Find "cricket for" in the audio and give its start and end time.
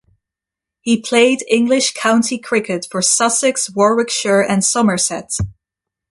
2.39-3.03